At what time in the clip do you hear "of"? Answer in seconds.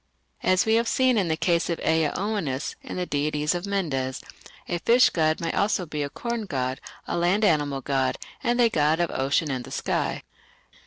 1.69-1.77, 3.53-3.67, 8.99-9.11